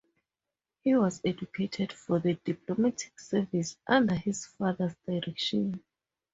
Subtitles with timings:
[0.83, 5.83] He was educated for the diplomatic service under his father's direction.